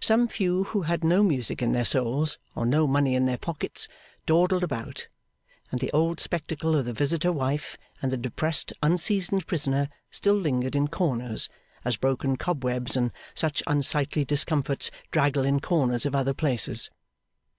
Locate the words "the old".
5.80-6.20